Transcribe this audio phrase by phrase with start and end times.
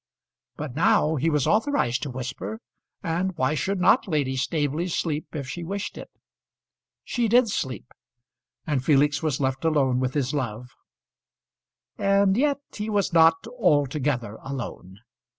[0.57, 2.59] But now he was authorised to whisper,
[3.03, 6.09] and why should not Lady Staveley sleep if she wished it?
[7.03, 7.85] She did sleep,
[8.65, 10.71] and Felix was left alone with his love.
[11.99, 12.37] [Illustration: The Drawing Room at Noningsby.] And
[12.71, 14.97] yet he was not altogether alone.